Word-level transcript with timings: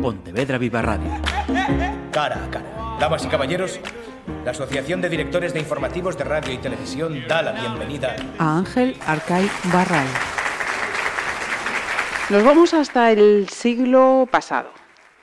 Pontevedra 0.00 0.58
Viva 0.58 0.80
Radio. 0.82 1.10
Cara 2.10 2.44
a 2.44 2.50
cara. 2.50 2.96
Damas 2.98 3.24
y 3.24 3.28
caballeros, 3.28 3.80
la 4.44 4.52
Asociación 4.52 5.00
de 5.00 5.08
Directores 5.08 5.52
de 5.52 5.60
Informativos 5.60 6.16
de 6.16 6.24
Radio 6.24 6.52
y 6.52 6.58
Televisión 6.58 7.22
da 7.28 7.42
la 7.42 7.52
bienvenida 7.52 8.16
a 8.38 8.58
Ángel 8.58 8.96
Arcay 9.06 9.50
Barral. 9.72 10.06
Nos 12.30 12.44
vamos 12.44 12.74
hasta 12.74 13.10
el 13.10 13.48
siglo 13.48 14.28
pasado, 14.30 14.70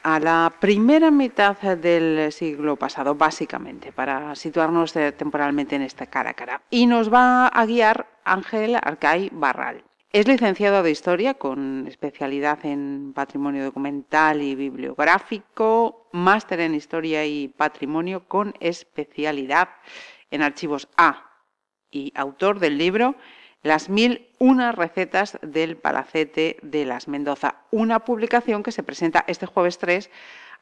a 0.04 0.20
la 0.20 0.54
primera 0.60 1.10
mitad 1.10 1.58
del 1.58 2.32
siglo 2.32 2.76
pasado, 2.76 3.16
básicamente, 3.16 3.92
para 3.92 4.36
situarnos 4.36 4.94
temporalmente 4.94 5.76
en 5.76 5.84
esta 5.84 6.06
cara 6.08 6.32
a 6.32 6.34
cara. 6.34 6.62
Y 6.70 6.86
nos 6.86 7.12
va 7.12 7.48
a 7.48 7.66
guiar 7.66 8.08
Ángel 8.26 8.76
Arcay 8.76 9.30
Barral. 9.32 9.87
Es 10.14 10.26
licenciado 10.26 10.84
de 10.84 10.92
Historia 10.92 11.34
con 11.34 11.86
especialidad 11.86 12.66
en 12.66 13.12
Patrimonio 13.14 13.66
Documental 13.66 14.42
y 14.42 14.56
Bibliográfico, 14.56 16.08
máster 16.14 16.62
en 16.62 16.76
Historia 16.76 17.26
y 17.26 17.50
Patrimonio 17.50 18.26
con 18.26 18.54
especialidad 18.62 19.68
en 20.32 20.44
Archivos 20.44 20.88
A 20.96 21.30
y 21.92 22.14
autor 22.16 22.60
del 22.60 22.78
libro 22.78 23.16
Las 23.64 23.90
mil 23.90 24.30
una 24.40 24.72
recetas 24.72 25.40
del 25.42 25.76
Palacete 25.76 26.56
de 26.62 26.86
las 26.86 27.10
Mendoza, 27.10 27.66
una 27.72 28.06
publicación 28.06 28.64
que 28.64 28.72
se 28.72 28.84
presenta 28.84 29.26
este 29.28 29.46
jueves 29.46 29.78
3 29.78 30.10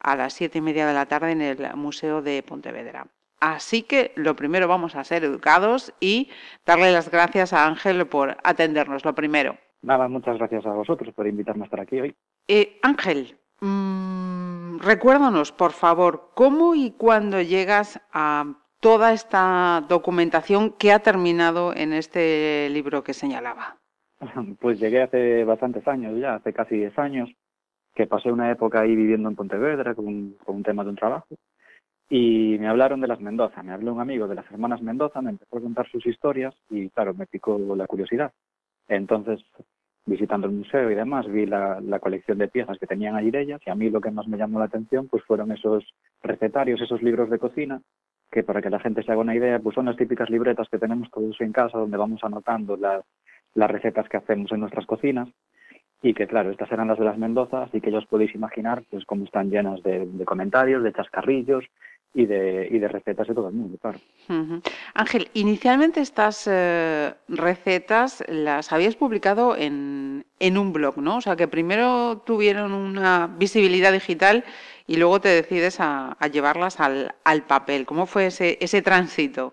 a 0.00 0.16
las 0.16 0.32
siete 0.32 0.58
y 0.58 0.60
media 0.60 0.88
de 0.88 0.94
la 0.94 1.06
tarde 1.06 1.30
en 1.30 1.40
el 1.40 1.76
Museo 1.76 2.20
de 2.20 2.42
Pontevedra. 2.42 3.06
Así 3.40 3.82
que 3.82 4.12
lo 4.16 4.34
primero 4.34 4.66
vamos 4.66 4.96
a 4.96 5.04
ser 5.04 5.24
educados 5.24 5.92
y 6.00 6.30
darle 6.64 6.92
las 6.92 7.10
gracias 7.10 7.52
a 7.52 7.66
Ángel 7.66 8.06
por 8.06 8.36
atendernos, 8.42 9.04
lo 9.04 9.14
primero. 9.14 9.58
Nada, 9.82 10.08
muchas 10.08 10.38
gracias 10.38 10.64
a 10.64 10.72
vosotros 10.72 11.14
por 11.14 11.26
invitarme 11.26 11.62
a 11.62 11.66
estar 11.66 11.80
aquí 11.80 12.00
hoy. 12.00 12.14
Eh, 12.48 12.78
Ángel, 12.82 13.36
mmm, 13.60 14.78
recuérdanos, 14.78 15.52
por 15.52 15.72
favor, 15.72 16.30
cómo 16.34 16.74
y 16.74 16.92
cuándo 16.92 17.40
llegas 17.42 18.00
a 18.12 18.54
toda 18.80 19.12
esta 19.12 19.84
documentación 19.88 20.70
que 20.70 20.92
ha 20.92 21.00
terminado 21.00 21.74
en 21.74 21.92
este 21.92 22.68
libro 22.70 23.04
que 23.04 23.14
señalaba. 23.14 23.76
Pues 24.60 24.80
llegué 24.80 25.02
hace 25.02 25.44
bastantes 25.44 25.86
años 25.86 26.18
ya, 26.18 26.36
hace 26.36 26.52
casi 26.54 26.76
10 26.76 26.98
años, 26.98 27.30
que 27.94 28.06
pasé 28.06 28.32
una 28.32 28.50
época 28.50 28.80
ahí 28.80 28.96
viviendo 28.96 29.28
en 29.28 29.36
Pontevedra 29.36 29.94
con, 29.94 30.32
con 30.44 30.56
un 30.56 30.62
tema 30.62 30.84
de 30.84 30.90
un 30.90 30.96
trabajo 30.96 31.26
y 32.08 32.56
me 32.58 32.68
hablaron 32.68 33.00
de 33.00 33.08
las 33.08 33.20
Mendoza. 33.20 33.62
Me 33.62 33.72
habló 33.72 33.94
un 33.94 34.00
amigo 34.00 34.28
de 34.28 34.36
las 34.36 34.50
hermanas 34.50 34.82
Mendoza, 34.82 35.20
me 35.22 35.30
empezó 35.30 35.58
a 35.58 35.62
contar 35.62 35.88
sus 35.88 36.06
historias 36.06 36.54
y, 36.70 36.88
claro, 36.90 37.14
me 37.14 37.26
picó 37.26 37.58
la 37.58 37.86
curiosidad. 37.86 38.32
Entonces, 38.88 39.40
visitando 40.06 40.46
el 40.46 40.52
museo 40.52 40.90
y 40.90 40.94
demás, 40.94 41.26
vi 41.26 41.46
la, 41.46 41.80
colección 42.00 42.38
de 42.38 42.48
piezas 42.48 42.78
que 42.78 42.86
tenían 42.86 43.16
allí 43.16 43.30
de 43.30 43.42
ellas 43.42 43.60
y 43.66 43.70
a 43.70 43.74
mí 43.74 43.90
lo 43.90 44.00
que 44.00 44.12
más 44.12 44.28
me 44.28 44.38
llamó 44.38 44.60
la 44.60 44.66
atención 44.66 45.08
pues 45.08 45.24
fueron 45.24 45.50
esos 45.50 45.84
recetarios, 46.22 46.80
esos 46.80 47.02
libros 47.02 47.28
de 47.28 47.38
cocina, 47.38 47.82
que 48.30 48.44
para 48.44 48.62
que 48.62 48.70
la 48.70 48.78
gente 48.78 49.02
se 49.02 49.10
haga 49.10 49.20
una 49.20 49.34
idea, 49.34 49.58
pues 49.58 49.74
son 49.74 49.86
las 49.86 49.96
típicas 49.96 50.30
libretas 50.30 50.68
que 50.68 50.78
tenemos 50.78 51.10
todos 51.10 51.40
en 51.40 51.52
casa 51.52 51.78
donde 51.78 51.96
vamos 51.96 52.22
anotando 52.22 52.76
las, 52.76 53.04
las 53.54 53.70
recetas 53.70 54.08
que 54.08 54.16
hacemos 54.16 54.52
en 54.52 54.60
nuestras 54.60 54.86
cocinas 54.86 55.28
y 56.02 56.14
que 56.14 56.28
claro, 56.28 56.50
estas 56.50 56.70
eran 56.70 56.86
las 56.86 56.98
de 56.98 57.04
las 57.04 57.18
Mendoza, 57.18 57.64
así 57.64 57.80
que 57.80 57.90
ya 57.90 57.98
os 57.98 58.06
podéis 58.06 58.32
imaginar 58.34 58.84
pues 58.90 59.04
cómo 59.06 59.24
están 59.24 59.50
llenas 59.50 59.82
de, 59.82 60.06
de 60.06 60.24
comentarios, 60.24 60.84
de 60.84 60.92
chascarrillos 60.92 61.64
y 62.16 62.24
de, 62.24 62.66
y 62.70 62.78
de 62.78 62.88
recetas 62.88 63.28
de 63.28 63.34
todo 63.34 63.48
el 63.48 63.54
mundo, 63.54 63.76
claro. 63.76 63.98
Ángel, 64.94 65.28
inicialmente 65.34 66.00
estas 66.00 66.48
eh, 66.50 67.12
recetas 67.28 68.24
las 68.26 68.72
habías 68.72 68.96
publicado 68.96 69.54
en, 69.54 70.24
en, 70.40 70.56
un 70.56 70.72
blog, 70.72 70.96
¿no? 70.96 71.18
O 71.18 71.20
sea, 71.20 71.36
que 71.36 71.46
primero 71.46 72.22
tuvieron 72.24 72.72
una 72.72 73.26
visibilidad 73.38 73.92
digital 73.92 74.44
y 74.86 74.96
luego 74.96 75.20
te 75.20 75.28
decides 75.28 75.78
a, 75.78 76.12
a 76.12 76.26
llevarlas 76.28 76.80
al, 76.80 77.14
al, 77.22 77.42
papel. 77.42 77.84
¿Cómo 77.84 78.06
fue 78.06 78.28
ese, 78.28 78.56
ese 78.62 78.80
tránsito? 78.80 79.52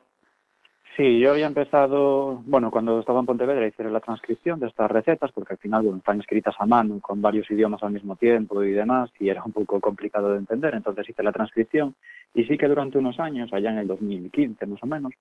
Sí, 0.96 1.20
yo 1.20 1.32
había 1.32 1.48
empezado, 1.48 2.44
bueno, 2.46 2.70
cuando 2.70 3.00
estaba 3.00 3.20
en 3.20 3.26
Pontevedra 3.26 3.66
hice 3.66 3.84
la 3.86 4.00
transcripción 4.00 4.60
de 4.60 4.68
estas 4.68 4.92
recetas, 4.92 5.32
porque 5.32 5.54
al 5.54 5.58
final, 5.58 5.82
bueno, 5.82 5.98
están 5.98 6.20
escritas 6.20 6.54
a 6.60 6.68
mano, 6.68 7.00
con 7.00 7.20
varios 7.20 7.50
idiomas 7.50 7.82
al 7.82 7.94
mismo 7.94 8.16
tiempo 8.16 8.64
y 8.64 8.74
demás, 8.74 9.10
y 9.20 9.30
era 9.30 9.44
un 9.44 9.52
poco 9.52 9.80
complicado 9.80 10.32
de 10.32 10.38
entender, 10.38 10.76
entonces 10.76 11.10
hice 11.10 11.24
la 11.24 11.32
transcripción, 11.32 11.96
y 12.36 12.44
sí 12.44 12.60
que 12.60 12.68
durante 12.68 13.00
unos 13.00 13.20
años, 13.20 13.52
allá 13.54 13.72
en 13.72 13.80
el 13.80 13.88
2015 13.88 14.68
más 14.68 14.84
o 14.84 14.86
menos, 14.86 15.14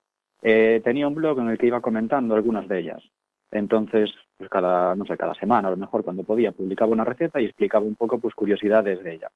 eh, 0.42 0.82
tenía 0.84 1.08
un 1.08 1.14
blog 1.14 1.38
en 1.38 1.48
el 1.48 1.56
que 1.56 1.68
iba 1.68 1.80
comentando 1.80 2.34
algunas 2.34 2.68
de 2.68 2.80
ellas. 2.80 3.02
Entonces, 3.50 4.10
pues 4.36 4.50
cada, 4.50 4.94
no 4.94 5.06
sé, 5.06 5.16
cada 5.16 5.34
semana 5.34 5.68
a 5.68 5.70
lo 5.70 5.78
mejor 5.78 6.04
cuando 6.04 6.22
podía, 6.22 6.52
publicaba 6.52 6.92
una 6.92 7.04
receta 7.04 7.40
y 7.40 7.46
explicaba 7.46 7.86
un 7.86 7.96
poco, 7.96 8.18
pues, 8.18 8.34
curiosidades 8.34 9.02
de 9.02 9.14
ella. 9.14 9.30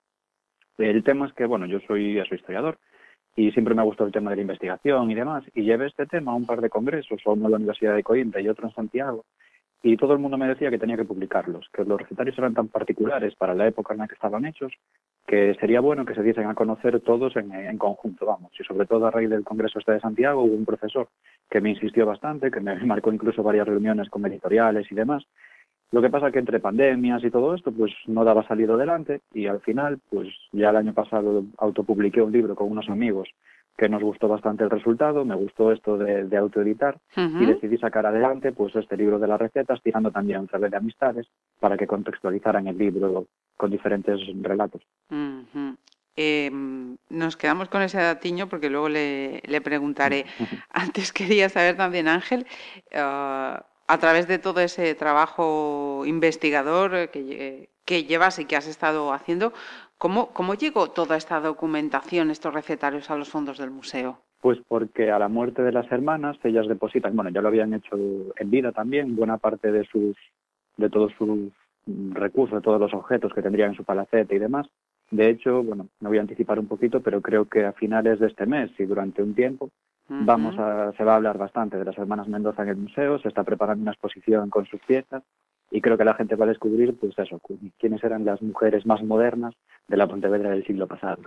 El 0.77 1.03
tema 1.03 1.27
es 1.27 1.33
que, 1.33 1.47
bueno, 1.47 1.65
yo 1.65 1.81
soy, 1.87 2.23
soy 2.29 2.39
historiador, 2.39 2.79
y 3.37 3.53
siempre 3.53 3.75
me 3.75 3.83
ha 3.83 3.85
gustado 3.85 4.07
el 4.07 4.15
tema 4.15 4.31
de 4.31 4.37
la 4.37 4.43
investigación 4.43 5.11
y 5.11 5.15
demás, 5.15 5.45
y 5.55 5.63
llevé 5.63 5.87
este 5.87 6.07
tema 6.07 6.33
a 6.33 6.35
un 6.35 6.47
par 6.47 6.63
de 6.63 6.71
congresos, 6.71 7.21
uno 7.27 7.45
en 7.45 7.51
la 7.51 7.59
Universidad 7.59 7.95
de 7.95 8.03
Coimbra 8.03 8.41
y 8.41 8.49
otro 8.49 8.67
en 8.67 8.75
Santiago, 8.75 9.25
y 9.83 9.97
todo 9.99 10.15
el 10.15 10.19
mundo 10.19 10.39
me 10.39 10.49
decía 10.49 10.71
que 10.71 10.79
tenía 10.79 10.97
que 10.97 11.05
publicarlos, 11.05 11.69
que 11.73 11.85
los 11.85 12.01
recetarios 12.01 12.37
eran 12.39 12.55
tan 12.55 12.69
particulares 12.69 13.35
para 13.37 13.55
la 13.55 13.69
época 13.69 13.93
en 13.93 14.01
la 14.01 14.09
que 14.09 14.15
estaban 14.15 14.47
hechos, 14.47 14.73
que 15.27 15.55
sería 15.61 15.81
bueno 15.81 16.07
que 16.07 16.15
se 16.15 16.23
diesen 16.23 16.47
a 16.47 16.55
conocer 16.55 16.99
todos 17.01 17.37
en, 17.37 17.53
en 17.53 17.77
conjunto, 17.77 18.25
vamos, 18.25 18.53
y 18.59 18.65
sobre 18.65 18.87
todo 18.87 19.07
a 19.07 19.11
raíz 19.11 19.29
del 19.29 19.45
congreso 19.45 19.79
este 19.79 19.93
de 19.93 20.01
Santiago 20.01 20.43
hubo 20.43 20.55
un 20.55 20.65
profesor 20.65 21.09
que 21.51 21.61
me 21.61 21.71
insistió 21.71 22.07
bastante, 22.07 22.51
que 22.51 22.61
me 22.61 22.75
marcó 22.87 23.13
incluso 23.13 23.43
varias 23.43 23.69
reuniones 23.69 24.09
con 24.09 24.25
editoriales 24.25 24.91
y 24.91 24.95
demás, 24.95 25.27
lo 25.93 26.03
que 26.03 26.11
pasa 26.11 26.31
que 26.31 26.39
entre 26.39 26.61
pandemias 26.61 27.23
y 27.25 27.31
todo 27.31 27.55
esto, 27.55 27.73
pues 27.73 27.93
no 28.07 28.25
daba 28.25 28.47
salido 28.47 28.75
adelante 28.75 29.21
y 29.33 29.47
al 29.47 29.61
final, 29.61 29.99
pues 30.11 30.29
ya 30.53 30.71
el 30.71 30.77
año 30.77 30.93
pasado 30.93 31.45
autopubliqué 31.59 32.21
un 32.21 32.33
libro 32.33 32.55
con 32.55 32.71
unos 32.71 32.89
amigos 32.89 33.29
que 33.77 33.89
nos 33.89 34.03
gustó 34.03 34.27
bastante 34.27 34.65
el 34.65 34.71
resultado, 34.71 35.25
me 35.25 35.35
gustó 35.35 35.71
esto 35.71 35.99
de, 35.99 36.37
autoeditar 36.37 36.99
y 37.15 37.45
decidí 37.45 37.77
sacar 37.77 38.07
adelante 38.07 38.53
pues 38.53 38.75
este 38.75 38.97
libro 38.97 39.19
de 39.19 39.29
las 39.29 39.39
recetas, 39.39 39.83
tirando 39.83 40.11
también 40.11 40.41
otra 40.41 40.59
vez 40.59 40.71
de 40.71 40.79
amistades 40.79 41.27
para 41.61 41.77
que 41.77 41.87
contextualizaran 41.87 42.67
el 42.69 42.79
libro 42.79 43.27
con 43.57 43.71
diferentes 43.71 44.19
relatos. 44.41 44.81
Em, 46.19 46.97
nos 47.11 47.37
quedamos 47.37 47.69
con 47.69 47.83
ese 47.83 47.99
datiño 47.99 48.49
porque 48.49 48.71
luego 48.71 48.89
le, 48.89 49.61
preguntaré. 49.63 50.25
Antes 50.71 51.13
quería 51.13 51.51
saber 51.51 51.77
también, 51.77 52.09
Ángel, 52.09 52.47
ah, 52.95 53.67
a 53.87 53.99
través 53.99 54.27
de 54.27 54.39
todo 54.39 54.61
ese 54.61 54.95
trabajo 54.95 56.03
investigador 56.07 56.93
eh, 56.95 57.69
que, 57.85 58.05
llevas 58.05 58.39
y 58.39 58.45
que 58.45 58.57
has 58.57 58.67
estado 58.67 59.13
haciendo, 59.13 59.53
¿cómo, 59.99 60.29
¿cómo 60.33 60.55
llegó 60.55 60.91
toda 60.91 61.17
esta 61.17 61.41
documentación, 61.41 62.31
estos 62.31 62.55
recetarios 62.55 63.11
a 63.11 63.17
los 63.17 63.29
fondos 63.29 63.59
del 63.59 63.71
museo? 63.71 64.19
Pues 64.41 64.59
porque 64.69 65.11
a 65.11 65.19
la 65.19 65.29
muerte 65.29 65.63
de 65.63 65.73
las 65.73 65.91
hermanas, 65.91 66.37
ellas 66.45 66.69
depositan, 66.69 67.17
bueno, 67.17 67.31
ya 67.31 67.41
lo 67.41 67.49
habían 67.49 67.75
hecho 67.75 67.97
en 68.37 68.51
vida 68.51 68.73
también, 68.73 69.17
buena 69.17 69.39
parte 69.39 69.73
de 69.73 69.85
sus, 69.85 70.17
de 70.77 70.91
todos 70.91 71.13
sus 71.17 71.53
recursos, 71.87 72.59
de 72.59 72.63
todos 72.63 72.81
los 72.81 72.93
objetos 72.95 73.33
que 73.33 73.43
tendrían 73.43 73.71
en 73.71 73.77
su 73.77 73.85
palacete 73.85 74.35
y 74.35 74.39
demás. 74.39 74.67
De 75.11 75.31
hecho, 75.31 75.63
bueno, 75.63 75.89
me 76.01 76.09
voy 76.09 76.19
a 76.19 76.23
anticipar 76.23 76.59
un 76.59 76.67
poquito, 76.67 77.01
pero 77.01 77.23
creo 77.23 77.47
que 77.47 77.65
a 77.65 77.73
finales 77.73 78.19
de 78.19 78.27
este 78.27 78.45
mes 78.45 78.71
y 78.79 78.85
durante 78.85 79.23
un 79.23 79.35
tiempo 79.35 79.71
Vamos 80.09 80.57
a, 80.59 80.93
se 80.93 81.03
va 81.03 81.15
a 81.15 81.17
hablar 81.17 81.37
bastante 81.37 81.77
de 81.77 81.85
las 81.85 81.99
hermanas 81.99 82.29
Mendoza 82.29 82.63
en 82.63 82.69
el 82.69 82.77
museo, 82.77 83.19
se 83.19 83.29
está 83.29 83.43
preparando 83.43 83.83
una 83.83 83.91
exposición 83.91 84.51
con 84.51 84.65
sus 84.67 84.81
piezas 84.81 85.25
y 85.71 85.81
creo 85.81 85.99
que 85.99 86.05
la 86.05 86.15
gente 86.15 86.37
va 86.37 86.45
a 86.45 86.49
descubrir, 86.49 86.97
pues 86.97 87.19
eso, 87.19 87.41
quiénes 87.79 88.05
eran 88.05 88.25
las 88.25 88.41
mujeres 88.41 88.87
más 88.87 89.03
modernas 89.03 89.55
de 89.89 89.97
la 89.97 90.07
Pontevedra 90.07 90.51
del 90.51 90.65
siglo 90.65 90.87
pasado. 90.87 91.23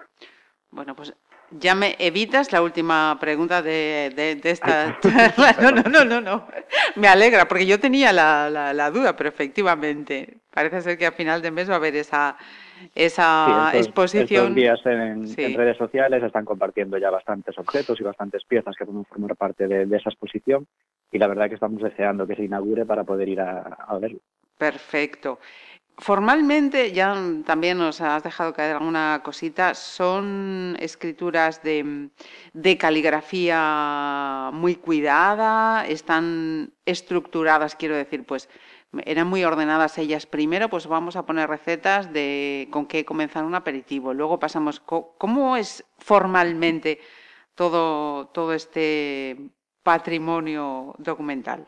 Bueno, 0.71 0.95
pues 0.95 1.13
ya 1.51 1.73
me 1.73 1.95
evitas 1.99 2.51
la 2.51 2.61
última 2.61 3.17
pregunta 3.19 3.61
de, 3.61 4.11
de, 4.15 4.49
esta. 4.49 4.97
no, 5.61 5.71
no, 5.71 5.81
no, 5.81 6.05
no, 6.05 6.21
no. 6.21 6.47
Me 6.95 7.07
alegra, 7.07 7.47
porque 7.47 7.65
yo 7.65 7.79
tenía 7.79 8.13
la, 8.13 8.49
la, 8.49 8.73
la 8.73 8.91
duda, 8.91 9.15
pero 9.15 9.29
efectivamente, 9.29 10.37
parece 10.53 10.81
ser 10.81 10.97
que 10.97 11.07
a 11.07 11.11
final 11.11 11.41
de 11.41 11.51
mes 11.51 11.69
va 11.69 11.73
a 11.73 11.77
haber 11.77 11.95
esa 11.95 12.37
esa 12.95 13.71
exposición. 13.73 14.55
Estos 14.55 14.55
días 14.55 14.79
en, 14.85 15.53
redes 15.55 15.77
sociales 15.77 16.23
están 16.23 16.45
compartiendo 16.45 16.97
ya 16.97 17.09
bastantes 17.09 17.57
objetos 17.57 17.99
y 17.99 18.03
bastantes 18.03 18.43
piezas 18.45 18.75
que 18.75 18.85
pueden 18.85 19.05
formar 19.05 19.35
parte 19.35 19.67
de, 19.67 19.83
esa 19.95 20.09
exposición 20.09 20.67
y 21.11 21.17
la 21.17 21.27
verdad 21.27 21.49
que 21.49 21.55
estamos 21.55 21.81
deseando 21.81 22.27
que 22.27 22.35
se 22.35 22.43
inaugure 22.43 22.85
para 22.85 23.03
poder 23.03 23.29
ir 23.29 23.41
a, 23.41 23.97
verlo. 23.99 24.19
Perfecto. 24.57 25.39
Formalmente, 26.01 26.93
ya 26.93 27.13
también 27.45 27.77
nos 27.77 27.99
has 27.99 28.23
dejado 28.23 28.53
caer 28.53 28.77
alguna 28.77 29.21
cosita, 29.21 29.75
son 29.75 30.77
escrituras 30.79 31.61
de, 31.61 32.09
caligrafía 32.79 34.49
muy 34.53 34.75
cuidada, 34.75 35.85
están 35.85 36.71
estructuradas, 36.85 37.75
quiero 37.75 37.97
decir, 37.97 38.25
pues 38.25 38.47
eran 39.03 39.27
muy 39.27 39.43
ordenadas 39.43 39.97
ellas. 39.97 40.25
Primero, 40.25 40.69
pues 40.69 40.87
vamos 40.87 41.17
a 41.17 41.25
poner 41.25 41.49
recetas 41.49 42.13
de 42.13 42.69
con 42.71 42.85
qué 42.85 43.03
comenzar 43.03 43.43
un 43.43 43.55
aperitivo. 43.55 44.13
Luego 44.13 44.39
pasamos, 44.39 44.79
¿cómo 44.79 45.57
es 45.57 45.83
formalmente 45.97 47.01
todo, 47.55 48.27
todo 48.27 48.53
este 48.53 49.51
patrimonio 49.83 50.95
documental? 50.97 51.67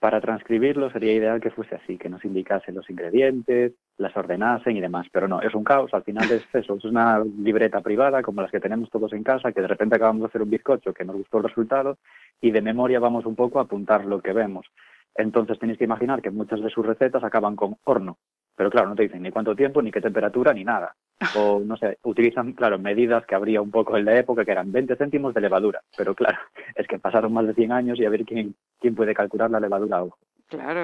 Para 0.00 0.20
transcribirlo 0.20 0.90
sería 0.90 1.12
ideal 1.12 1.40
que 1.40 1.50
fuese 1.50 1.74
así, 1.74 1.98
que 1.98 2.08
nos 2.08 2.24
indicase 2.24 2.70
los 2.70 2.88
ingredientes, 2.88 3.72
las 3.96 4.16
ordenasen 4.16 4.76
y 4.76 4.80
demás, 4.80 5.08
pero 5.10 5.26
no, 5.26 5.42
es 5.42 5.52
un 5.54 5.64
caos, 5.64 5.92
al 5.92 6.04
final 6.04 6.30
es 6.30 6.46
eso, 6.52 6.76
es 6.76 6.84
una 6.84 7.24
libreta 7.24 7.80
privada 7.80 8.22
como 8.22 8.40
las 8.40 8.50
que 8.52 8.60
tenemos 8.60 8.88
todos 8.90 9.12
en 9.12 9.24
casa, 9.24 9.50
que 9.50 9.60
de 9.60 9.66
repente 9.66 9.96
acabamos 9.96 10.22
de 10.22 10.26
hacer 10.28 10.42
un 10.42 10.50
bizcocho 10.50 10.94
que 10.94 11.04
nos 11.04 11.16
gustó 11.16 11.38
el 11.38 11.44
resultado 11.44 11.98
y 12.40 12.52
de 12.52 12.62
memoria 12.62 13.00
vamos 13.00 13.26
un 13.26 13.34
poco 13.34 13.58
a 13.58 13.62
apuntar 13.62 14.04
lo 14.04 14.20
que 14.20 14.32
vemos. 14.32 14.66
Entonces 15.16 15.58
tenéis 15.58 15.78
que 15.78 15.84
imaginar 15.84 16.22
que 16.22 16.30
muchas 16.30 16.60
de 16.60 16.70
sus 16.70 16.86
recetas 16.86 17.24
acaban 17.24 17.56
con 17.56 17.76
horno, 17.82 18.18
pero 18.54 18.70
claro, 18.70 18.90
no 18.90 18.94
te 18.94 19.02
dicen 19.02 19.22
ni 19.22 19.32
cuánto 19.32 19.56
tiempo, 19.56 19.82
ni 19.82 19.90
qué 19.90 20.00
temperatura, 20.00 20.54
ni 20.54 20.62
nada. 20.62 20.94
O 21.36 21.60
no 21.60 21.76
sé, 21.76 21.98
utilizan, 22.04 22.52
claro, 22.52 22.78
medidas 22.78 23.26
que 23.26 23.34
habría 23.34 23.60
un 23.60 23.72
poco 23.72 23.96
en 23.96 24.04
la 24.04 24.18
época, 24.18 24.44
que 24.44 24.52
eran 24.52 24.70
20 24.70 24.96
céntimos 24.96 25.34
de 25.34 25.40
levadura, 25.40 25.80
pero 25.96 26.14
claro, 26.14 26.38
es 26.76 26.86
que 26.86 26.98
pasaron 26.98 27.32
más 27.32 27.46
de 27.46 27.54
100 27.54 27.72
años 27.72 27.98
y 27.98 28.04
a 28.04 28.10
ver 28.10 28.24
quién, 28.24 28.54
quién 28.80 28.94
puede 28.94 29.14
calcular 29.14 29.50
la 29.50 29.60
levadura 29.60 29.98
a 29.98 30.04
ojo. 30.04 30.18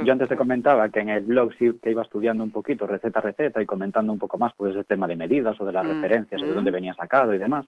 Yo 0.05 0.13
antes 0.13 0.29
te 0.29 0.37
comentaba 0.37 0.91
que 0.91 1.01
en 1.01 1.09
el 1.09 1.25
blog 1.25 1.55
sí 1.59 1.73
que 1.83 1.91
iba 1.91 2.03
estudiando 2.03 2.45
un 2.45 2.51
poquito 2.51 2.87
receta 2.87 3.21
a 3.21 3.23
receta 3.23 3.63
y 3.63 3.67
comentando 3.67 4.13
un 4.13 4.19
poco 4.19 4.37
más 4.37 4.53
pues 4.57 4.77
el 4.77 4.85
tema 4.85 5.07
de 5.07 5.17
medidas 5.17 5.59
o 5.59 5.65
de 5.65 5.73
las 5.73 5.87
mm, 5.87 5.89
referencias, 5.89 6.43
de 6.43 6.53
dónde 6.53 6.71
mm. 6.71 6.75
venía 6.75 6.95
sacado 6.95 7.33
y 7.33 7.39
demás. 7.39 7.65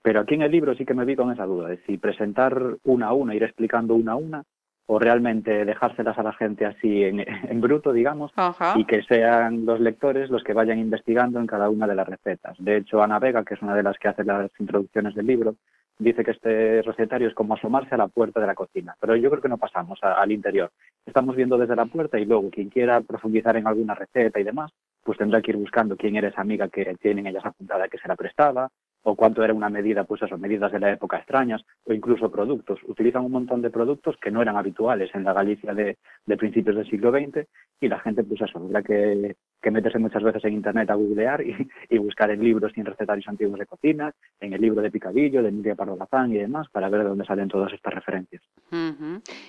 Pero 0.00 0.20
aquí 0.20 0.34
en 0.34 0.42
el 0.42 0.50
libro 0.50 0.74
sí 0.74 0.86
que 0.86 0.94
me 0.94 1.04
vi 1.04 1.16
con 1.16 1.30
esa 1.30 1.44
duda 1.44 1.68
de 1.68 1.78
si 1.84 1.98
presentar 1.98 2.76
una 2.84 3.08
a 3.08 3.12
una, 3.12 3.34
ir 3.34 3.42
explicando 3.42 3.94
una 3.94 4.12
a 4.12 4.16
una, 4.16 4.44
o 4.90 4.98
realmente 4.98 5.66
dejárselas 5.66 6.18
a 6.18 6.22
la 6.22 6.32
gente 6.32 6.64
así 6.64 7.04
en, 7.04 7.20
en 7.50 7.60
bruto, 7.60 7.92
digamos, 7.92 8.32
y 8.74 8.84
que 8.86 9.02
sean 9.02 9.66
los 9.66 9.80
lectores 9.80 10.30
los 10.30 10.42
que 10.42 10.54
vayan 10.54 10.78
investigando 10.78 11.38
en 11.38 11.46
cada 11.46 11.68
una 11.68 11.86
de 11.86 11.94
las 11.94 12.08
recetas. 12.08 12.56
De 12.58 12.78
hecho, 12.78 13.02
Ana 13.02 13.18
Vega, 13.18 13.44
que 13.44 13.54
es 13.54 13.62
una 13.62 13.74
de 13.74 13.82
las 13.82 13.98
que 13.98 14.08
hace 14.08 14.24
las 14.24 14.50
introducciones 14.58 15.14
del 15.14 15.26
libro, 15.26 15.56
dice 15.98 16.24
que 16.24 16.30
este 16.30 16.80
recetario 16.82 17.28
es 17.28 17.34
como 17.34 17.54
asomarse 17.54 17.94
a 17.94 17.98
la 17.98 18.08
puerta 18.08 18.40
de 18.40 18.46
la 18.46 18.54
cocina, 18.54 18.96
pero 18.98 19.14
yo 19.14 19.28
creo 19.30 19.42
que 19.42 19.48
no 19.48 19.58
pasamos 19.58 19.98
al 20.02 20.32
interior. 20.32 20.70
Estamos 21.04 21.36
viendo 21.36 21.58
desde 21.58 21.76
la 21.76 21.84
puerta 21.84 22.18
y 22.18 22.24
luego 22.24 22.48
quien 22.50 22.70
quiera 22.70 23.02
profundizar 23.02 23.56
en 23.56 23.66
alguna 23.66 23.94
receta 23.94 24.40
y 24.40 24.44
demás, 24.44 24.70
pues 25.02 25.18
tendrá 25.18 25.42
que 25.42 25.50
ir 25.50 25.58
buscando 25.58 25.96
quién 25.96 26.16
era 26.16 26.28
esa 26.28 26.40
amiga 26.40 26.68
que 26.68 26.96
tienen 27.00 27.26
ellas 27.26 27.44
apuntada 27.44 27.88
que 27.88 27.98
se 27.98 28.08
la 28.08 28.16
prestaba, 28.16 28.70
o 29.02 29.14
cuánto 29.14 29.42
era 29.42 29.54
una 29.54 29.68
medida, 29.68 30.04
pues 30.04 30.22
eso, 30.22 30.36
medidas 30.38 30.72
de 30.72 30.80
la 30.80 30.92
época 30.92 31.18
extrañas, 31.18 31.64
o 31.84 31.92
incluso 31.92 32.30
productos. 32.30 32.80
Utilizan 32.86 33.24
un 33.24 33.32
montón 33.32 33.62
de 33.62 33.70
productos 33.70 34.16
que 34.20 34.30
no 34.30 34.42
eran 34.42 34.56
habituales 34.56 35.10
en 35.14 35.24
la 35.24 35.32
Galicia 35.32 35.72
de, 35.74 35.96
principios 36.36 36.76
del 36.76 36.88
siglo 36.88 37.10
XX 37.10 37.46
y 37.80 37.88
la 37.88 38.00
gente, 38.00 38.22
pues 38.24 38.40
eso, 38.40 38.58
tendrá 38.58 38.82
que, 38.82 39.36
meterse 39.70 39.98
muchas 39.98 40.22
veces 40.22 40.44
en 40.44 40.54
Internet 40.54 40.90
a 40.90 40.94
googlear 40.94 41.42
y, 41.42 41.98
buscar 41.98 42.30
en 42.30 42.42
libros 42.42 42.72
y 42.74 42.80
en 42.80 42.86
recetarios 42.86 43.28
antiguos 43.28 43.58
de 43.58 43.66
cocina, 43.66 44.12
en 44.40 44.52
el 44.52 44.60
libro 44.60 44.82
de 44.82 44.90
Picadillo, 44.90 45.42
de 45.42 45.50
Emilia 45.50 45.74
Pardo 45.74 45.96
Bazán 45.96 46.32
y 46.32 46.38
demás, 46.38 46.68
para 46.70 46.88
ver 46.88 47.02
de 47.02 47.08
dónde 47.08 47.24
salen 47.24 47.48
todas 47.48 47.72
estas 47.72 47.94
referencias. 47.94 48.42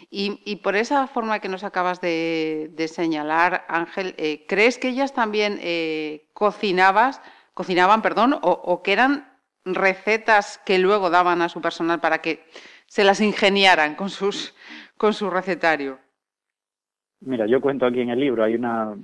y, 0.09 0.55
por 0.57 0.75
esa 0.75 1.07
forma 1.07 1.39
que 1.39 1.49
nos 1.49 1.63
acabas 1.63 2.01
de, 2.01 2.85
señalar, 2.87 3.65
Ángel, 3.67 4.13
eh, 4.17 4.45
¿crees 4.47 4.77
que 4.77 4.89
ellas 4.89 5.13
también 5.13 5.57
eh, 5.61 6.27
cocinabas, 6.33 7.21
cocinaban, 7.53 8.01
perdón, 8.01 8.35
o 8.41 8.81
que 8.83 8.93
eran 8.93 9.28
recetas 9.75 10.60
que 10.66 10.80
luego 10.80 11.10
daban 11.10 11.42
a 11.42 11.50
su 11.50 11.62
personal 11.62 12.00
para 12.00 12.19
que 12.19 12.45
se 12.88 13.04
las 13.04 13.21
ingeniaran 13.21 13.95
con, 13.95 14.10
sus, 14.10 14.56
con 14.98 15.13
su 15.13 15.30
recetario? 15.30 16.00
Mira, 17.21 17.45
yo 17.48 17.60
cuento 17.60 17.86
aquí 17.86 18.00
en 18.00 18.12
el 18.12 18.19
libro, 18.19 18.45
hay 18.45 18.56
una, 18.56 18.95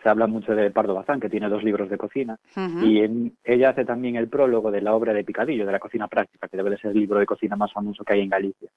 se 0.00 0.08
habla 0.08 0.28
mucho 0.28 0.54
de 0.54 0.70
Pardo 0.70 0.94
Bazán, 0.94 1.18
que 1.18 1.28
tiene 1.28 1.48
dos 1.48 1.64
libros 1.64 1.90
de 1.90 1.98
cocina, 1.98 2.38
y 2.56 3.32
ella 3.42 3.70
hace 3.70 3.84
también 3.84 4.14
el 4.14 4.28
prólogo 4.28 4.70
de 4.70 4.80
la 4.80 4.94
obra 4.94 5.12
de 5.12 5.24
Picadillo, 5.24 5.66
de 5.66 5.72
la 5.72 5.80
cocina 5.80 6.06
práctica, 6.06 6.46
que 6.46 6.56
debe 6.56 6.70
de 6.70 6.78
ser 6.78 6.92
el 6.92 7.00
libro 7.00 7.18
de 7.18 7.26
cocina 7.26 7.56
más 7.56 7.72
famoso 7.72 8.04
que 8.04 8.12
hay 8.12 8.20
en 8.20 8.28
Galicia. 8.28 8.68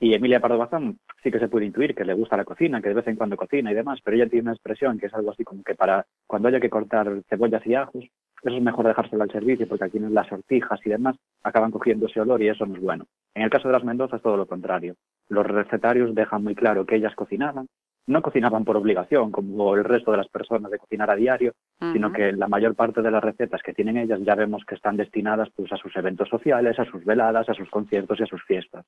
Y 0.00 0.14
Emilia 0.14 0.40
Pardo 0.40 0.56
Bazán 0.56 0.98
sí 1.22 1.30
que 1.30 1.38
se 1.38 1.48
puede 1.48 1.66
intuir 1.66 1.94
que 1.94 2.06
le 2.06 2.14
gusta 2.14 2.38
la 2.38 2.46
cocina, 2.46 2.80
que 2.80 2.88
de 2.88 2.94
vez 2.94 3.06
en 3.08 3.16
cuando 3.16 3.36
cocina 3.36 3.72
y 3.72 3.74
demás, 3.74 4.00
pero 4.02 4.16
ella 4.16 4.30
tiene 4.30 4.44
una 4.44 4.52
expresión 4.52 4.98
que 4.98 5.06
es 5.06 5.14
algo 5.14 5.32
así 5.32 5.44
como 5.44 5.62
que 5.62 5.74
para 5.74 6.06
cuando 6.26 6.48
haya 6.48 6.60
que 6.60 6.70
cortar 6.70 7.22
cebollas 7.28 7.66
y 7.66 7.74
ajos, 7.74 8.04
eso 8.42 8.56
es 8.56 8.62
mejor 8.62 8.86
dejárselo 8.86 9.22
al 9.22 9.30
servicio, 9.30 9.68
porque 9.68 9.84
aquí 9.84 9.98
las 9.98 10.28
sortijas 10.28 10.80
y 10.84 10.90
demás 10.90 11.16
acaban 11.42 11.70
cogiendo 11.70 12.06
ese 12.06 12.20
olor 12.20 12.42
y 12.42 12.48
eso 12.48 12.66
no 12.66 12.74
es 12.74 12.80
bueno. 12.80 13.06
En 13.34 13.42
el 13.42 13.50
caso 13.50 13.68
de 13.68 13.72
las 13.72 13.84
Mendoza 13.84 14.16
es 14.16 14.22
todo 14.22 14.36
lo 14.36 14.46
contrario. 14.46 14.94
Los 15.28 15.46
recetarios 15.46 16.14
dejan 16.14 16.42
muy 16.42 16.54
claro 16.54 16.86
que 16.86 16.96
ellas 16.96 17.14
cocinaban, 17.14 17.68
no 18.06 18.22
cocinaban 18.22 18.64
por 18.64 18.76
obligación, 18.76 19.30
como 19.30 19.74
el 19.74 19.84
resto 19.84 20.10
de 20.10 20.16
las 20.16 20.28
personas 20.28 20.70
de 20.70 20.78
cocinar 20.78 21.10
a 21.10 21.16
diario, 21.16 21.52
sino 21.92 22.12
que 22.12 22.32
la 22.32 22.48
mayor 22.48 22.74
parte 22.74 23.02
de 23.02 23.10
las 23.10 23.22
recetas 23.22 23.62
que 23.62 23.72
tienen 23.72 23.96
ellas 23.96 24.20
ya 24.22 24.34
vemos 24.34 24.64
que 24.66 24.74
están 24.74 24.96
destinadas 24.96 25.48
pues, 25.54 25.72
a 25.72 25.76
sus 25.76 25.94
eventos 25.96 26.28
sociales, 26.28 26.78
a 26.78 26.84
sus 26.84 27.04
veladas, 27.04 27.48
a 27.48 27.54
sus 27.54 27.70
conciertos 27.70 28.18
y 28.18 28.22
a 28.24 28.26
sus 28.26 28.42
fiestas. 28.44 28.84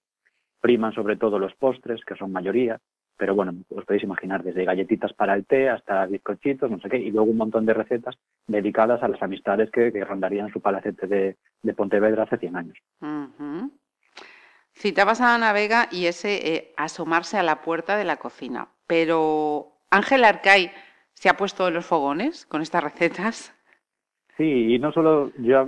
Priman 0.60 0.92
sobre 0.92 1.16
todo 1.16 1.38
los 1.38 1.54
postres, 1.54 2.04
que 2.04 2.16
son 2.16 2.32
mayoría, 2.32 2.78
pero 3.16 3.34
bueno, 3.34 3.54
os 3.70 3.84
podéis 3.84 4.02
imaginar 4.02 4.42
desde 4.42 4.64
galletitas 4.64 5.12
para 5.12 5.34
el 5.34 5.46
té 5.46 5.68
hasta 5.68 6.06
bizcochitos, 6.06 6.70
no 6.70 6.80
sé 6.80 6.88
qué, 6.88 6.98
y 6.98 7.10
luego 7.10 7.30
un 7.30 7.36
montón 7.36 7.66
de 7.66 7.74
recetas 7.74 8.16
dedicadas 8.46 9.02
a 9.02 9.08
las 9.08 9.22
amistades 9.22 9.70
que, 9.70 9.90
rondarían 10.04 10.52
su 10.52 10.60
palacete 10.60 11.06
de, 11.06 11.74
Pontevedra 11.74 12.24
hace 12.24 12.38
100 12.38 12.56
años. 12.56 12.78
Citabas 14.74 15.20
a 15.20 15.34
Ana 15.34 15.52
Vega 15.52 15.88
y 15.90 16.06
ese 16.06 16.54
eh, 16.54 16.74
asomarse 16.76 17.36
a 17.38 17.42
la 17.42 17.62
puerta 17.62 17.96
de 17.96 18.04
la 18.04 18.16
cocina. 18.16 18.68
Pero 18.86 19.72
Ángel 19.90 20.24
Arcay 20.24 20.72
se 21.14 21.28
ha 21.28 21.36
puesto 21.36 21.68
en 21.68 21.74
los 21.74 21.86
fogones 21.86 22.46
con 22.46 22.62
estas 22.62 22.82
recetas. 22.82 23.54
Sí, 24.36 24.74
y 24.74 24.78
no 24.78 24.92
solo 24.92 25.30
yo 25.38 25.66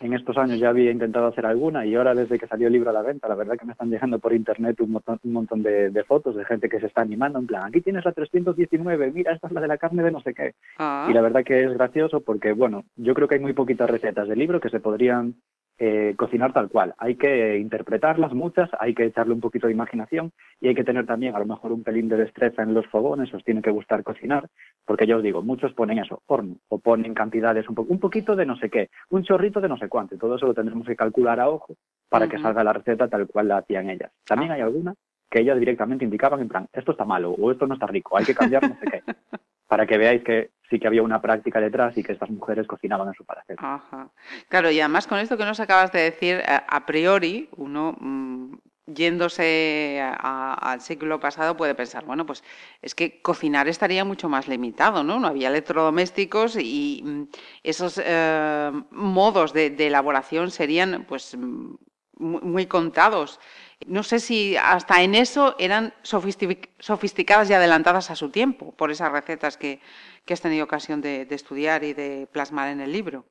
en 0.00 0.14
estos 0.14 0.36
años 0.38 0.58
ya 0.58 0.70
había 0.70 0.90
intentado 0.90 1.26
hacer 1.26 1.46
alguna 1.46 1.86
y 1.86 1.94
ahora 1.94 2.14
desde 2.14 2.38
que 2.38 2.46
salió 2.46 2.66
el 2.66 2.72
libro 2.72 2.90
a 2.90 2.92
la 2.92 3.02
venta, 3.02 3.28
la 3.28 3.34
verdad 3.34 3.56
que 3.58 3.66
me 3.66 3.72
están 3.72 3.90
llegando 3.90 4.18
por 4.18 4.32
internet 4.32 4.80
un 4.80 4.92
montón, 4.92 5.20
un 5.22 5.32
montón 5.32 5.62
de, 5.62 6.04
fotos 6.06 6.34
de 6.34 6.44
gente 6.44 6.68
que 6.68 6.80
se 6.80 6.86
está 6.86 7.02
animando 7.02 7.38
en 7.38 7.46
plan, 7.46 7.64
aquí 7.64 7.80
tienes 7.82 8.04
la 8.04 8.12
319, 8.12 9.12
mira, 9.12 9.32
esta 9.32 9.46
es 9.46 9.52
la 9.52 9.60
de 9.60 9.68
la 9.68 9.78
carne 9.78 10.02
de 10.02 10.10
no 10.10 10.20
sé 10.22 10.34
qué. 10.34 10.54
Ah. 10.78 11.06
Y 11.08 11.12
la 11.12 11.20
verdad 11.20 11.44
que 11.44 11.64
es 11.64 11.72
gracioso 11.74 12.20
porque, 12.20 12.52
bueno, 12.52 12.84
yo 12.96 13.14
creo 13.14 13.28
que 13.28 13.36
hay 13.36 13.40
muy 13.40 13.52
poquitas 13.52 13.88
recetas 13.88 14.26
de 14.26 14.36
libro 14.36 14.60
que 14.60 14.70
se 14.70 14.80
podrían 14.80 15.34
eh, 15.82 16.14
cocinar 16.14 16.52
tal 16.52 16.68
cual. 16.68 16.94
Hay 16.98 17.16
que 17.16 17.56
interpretarlas 17.56 18.34
muchas, 18.34 18.68
hay 18.78 18.94
que 18.94 19.06
echarle 19.06 19.32
un 19.32 19.40
poquito 19.40 19.66
de 19.66 19.72
imaginación 19.72 20.30
y 20.60 20.68
hay 20.68 20.74
que 20.74 20.84
tener 20.84 21.06
también 21.06 21.34
a 21.34 21.38
lo 21.38 21.46
mejor 21.46 21.72
un 21.72 21.82
pelín 21.82 22.06
de 22.10 22.18
destreza 22.18 22.62
en 22.62 22.74
los 22.74 22.86
fogones, 22.88 23.32
os 23.32 23.42
tiene 23.42 23.62
que 23.62 23.70
gustar 23.70 24.02
cocinar, 24.02 24.46
porque 24.84 25.06
ya 25.06 25.16
os 25.16 25.22
digo, 25.22 25.40
muchos 25.40 25.72
ponen 25.72 25.98
eso, 25.98 26.22
horno, 26.26 26.56
o 26.68 26.78
ponen 26.80 27.14
cantidades, 27.14 27.66
un, 27.66 27.74
un 27.88 27.98
poquito 27.98 28.36
de 28.36 28.44
no 28.44 28.56
sé 28.56 28.68
qué, 28.68 28.90
un 29.08 29.24
chorrito 29.24 29.62
de 29.62 29.70
no 29.70 29.78
sé 29.78 29.88
cuánto, 29.88 30.18
todo 30.18 30.36
eso 30.36 30.46
lo 30.46 30.52
tendremos 30.52 30.86
que 30.86 30.96
calcular 30.96 31.40
a 31.40 31.48
ojo 31.48 31.74
para 32.10 32.28
que 32.28 32.38
salga 32.38 32.62
la 32.62 32.74
receta 32.74 33.08
tal 33.08 33.26
cual 33.26 33.48
la 33.48 33.56
hacían 33.56 33.88
ellas. 33.88 34.12
También 34.26 34.50
ah. 34.50 34.56
hay 34.56 34.60
alguna 34.60 34.94
que 35.30 35.40
ellas 35.40 35.58
directamente 35.58 36.04
indicaban 36.04 36.40
en 36.40 36.48
plan, 36.48 36.68
esto 36.74 36.92
está 36.92 37.06
malo 37.06 37.30
o 37.30 37.50
esto 37.50 37.66
no 37.66 37.72
está 37.72 37.86
rico, 37.86 38.18
hay 38.18 38.26
que 38.26 38.34
cambiar 38.34 38.68
no 38.68 38.76
sé 38.76 38.84
qué, 38.84 39.02
para 39.70 39.86
que 39.86 39.96
veáis 39.98 40.24
que 40.24 40.50
sí 40.68 40.80
que 40.80 40.88
había 40.88 41.04
una 41.04 41.22
práctica 41.22 41.60
detrás 41.60 41.96
y 41.96 42.02
que 42.02 42.12
estas 42.12 42.28
mujeres 42.28 42.66
cocinaban 42.66 43.06
en 43.06 43.14
su 43.14 43.24
palacete. 43.24 43.62
Ajá. 43.64 44.10
Claro, 44.48 44.68
y 44.68 44.80
además 44.80 45.06
con 45.06 45.20
esto 45.20 45.36
que 45.36 45.44
nos 45.44 45.60
acabas 45.60 45.92
de 45.92 46.00
decir, 46.00 46.38
eh, 46.38 46.60
a 46.66 46.86
priori, 46.86 47.48
uno 47.56 47.96
mm, 48.00 48.54
yéndose 48.86 50.02
al 50.02 50.80
siglo 50.80 51.20
pasado 51.20 51.56
puede 51.56 51.76
pensar, 51.76 52.04
bueno, 52.04 52.26
pues 52.26 52.42
es 52.82 52.96
que 52.96 53.22
cocinar 53.22 53.68
estaría 53.68 54.04
mucho 54.04 54.28
más 54.28 54.48
limitado, 54.48 55.04
¿no? 55.04 55.20
No 55.20 55.28
había 55.28 55.50
electrodomésticos 55.50 56.56
y 56.56 57.02
mm, 57.04 57.22
esos 57.62 58.02
eh, 58.04 58.72
modos 58.90 59.52
de, 59.52 59.66
elaboración 59.78 60.50
serían 60.50 61.04
pues 61.08 61.36
mm, 61.36 61.74
muy 62.18 62.66
contados. 62.66 63.38
No 63.86 64.02
sé 64.02 64.18
si 64.18 64.56
hasta 64.56 65.02
en 65.02 65.14
eso 65.14 65.56
eran 65.58 65.92
sofisticadas 66.02 67.50
y 67.50 67.54
adelantadas 67.54 68.10
a 68.10 68.16
su 68.16 68.30
tiempo, 68.30 68.74
por 68.76 68.90
esas 68.90 69.10
recetas 69.10 69.56
que, 69.56 69.80
has 70.28 70.40
tenido 70.40 70.64
ocasión 70.64 71.00
de, 71.00 71.26
estudiar 71.30 71.82
y 71.82 71.92
de 71.92 72.28
plasmar 72.30 72.68
en 72.68 72.80
el 72.80 72.92
libro. 72.92 73.24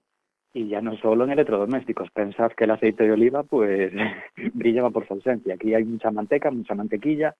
Y 0.52 0.68
ya 0.68 0.82
no 0.82 0.98
solo 0.98 1.24
en 1.24 1.32
electrodomésticos, 1.32 2.10
pensad 2.10 2.52
que 2.54 2.64
el 2.64 2.72
aceite 2.72 3.04
de 3.04 3.12
oliva 3.12 3.44
pues 3.44 3.94
brillaba 4.54 4.90
por 4.90 5.08
su 5.08 5.14
ausencia. 5.14 5.54
Aquí 5.54 5.74
hay 5.76 5.86
mucha 5.86 6.10
manteca, 6.12 6.50
mucha 6.50 6.74
mantequilla. 6.74 7.36